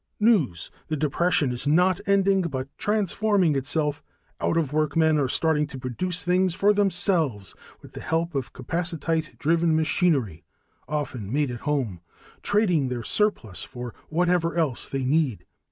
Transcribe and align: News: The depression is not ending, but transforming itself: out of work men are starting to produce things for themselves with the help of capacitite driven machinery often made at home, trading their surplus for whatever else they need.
News: 0.19 0.71
The 0.87 0.95
depression 0.97 1.51
is 1.51 1.67
not 1.67 2.01
ending, 2.07 2.41
but 2.41 2.75
transforming 2.79 3.55
itself: 3.55 4.01
out 4.39 4.57
of 4.57 4.73
work 4.73 4.97
men 4.97 5.19
are 5.19 5.27
starting 5.27 5.67
to 5.67 5.77
produce 5.77 6.23
things 6.23 6.55
for 6.55 6.73
themselves 6.73 7.53
with 7.83 7.93
the 7.93 8.01
help 8.01 8.33
of 8.33 8.51
capacitite 8.51 9.37
driven 9.37 9.75
machinery 9.75 10.43
often 10.87 11.31
made 11.31 11.51
at 11.51 11.59
home, 11.69 12.01
trading 12.41 12.87
their 12.87 13.03
surplus 13.03 13.61
for 13.61 13.93
whatever 14.09 14.57
else 14.57 14.89
they 14.89 15.05
need. 15.05 15.45